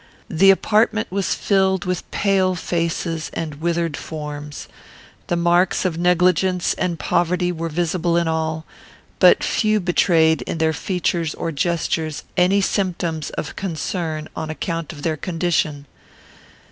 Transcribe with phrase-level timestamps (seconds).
[0.31, 4.67] The apartment was filled with pale faces and withered forms.
[5.27, 8.65] The marks of negligence and poverty were visible in all;
[9.19, 15.03] but few betrayed, in their features or gestures, any symptoms of concern on account of
[15.03, 15.85] their condition.